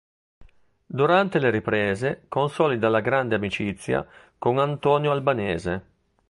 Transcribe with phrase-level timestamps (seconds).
[0.87, 4.03] Durante le riprese consolida la grande amicizia
[4.39, 5.83] con Antonio Albanese.